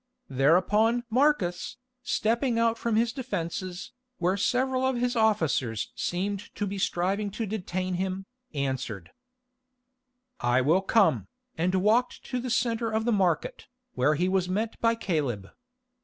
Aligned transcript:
Thereupon 0.31 1.03
Marcus, 1.11 1.77
stepping 2.01 2.57
out 2.57 2.75
from 2.79 2.95
his 2.95 3.13
defences, 3.13 3.91
where 4.17 4.35
several 4.35 4.83
of 4.83 4.95
his 4.97 5.15
officers 5.15 5.91
seemed 5.93 6.39
to 6.55 6.65
be 6.65 6.79
striving 6.79 7.29
to 7.29 7.45
detain 7.45 7.93
him, 7.93 8.25
answered: 8.51 9.11
"I 10.39 10.59
will 10.59 10.81
come," 10.81 11.27
and 11.55 11.75
walked 11.75 12.23
to 12.23 12.39
the 12.39 12.49
centre 12.49 12.89
of 12.89 13.05
the 13.05 13.11
market, 13.11 13.67
where 13.93 14.15
he 14.15 14.27
was 14.27 14.49
met 14.49 14.81
by 14.81 14.95
Caleb. 14.95 15.51